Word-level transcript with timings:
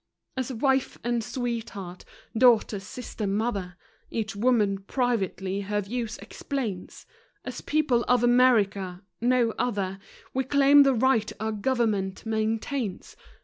As 0.35 0.51
wife 0.51 0.97
and 1.03 1.23
sweetheart, 1.23 2.05
daughter, 2.35 2.79
sister, 2.79 3.27
mother, 3.27 3.77
Each 4.09 4.35
woman 4.35 4.79
privately 4.79 5.61
her 5.61 5.79
views 5.81 6.17
explains; 6.17 7.05
As 7.45 7.61
people 7.61 8.03
of 8.07 8.23
America 8.23 9.03
no 9.21 9.51
other 9.59 9.99
We 10.33 10.43
claim 10.45 10.81
the 10.81 10.95
right 10.95 11.31
our 11.39 11.51
government 11.51 12.25
maintains. 12.25 13.15